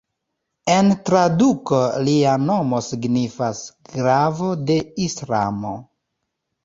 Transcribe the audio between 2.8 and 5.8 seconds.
signifas "glavo de Islamo".